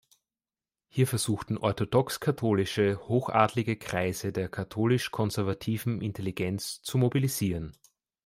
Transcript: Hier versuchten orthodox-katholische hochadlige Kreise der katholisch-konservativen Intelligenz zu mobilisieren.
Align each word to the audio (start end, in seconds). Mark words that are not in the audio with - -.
Hier 0.87 1.05
versuchten 1.05 1.59
orthodox-katholische 1.59 2.99
hochadlige 3.07 3.77
Kreise 3.77 4.31
der 4.33 4.49
katholisch-konservativen 4.49 6.01
Intelligenz 6.01 6.81
zu 6.81 6.97
mobilisieren. 6.97 7.77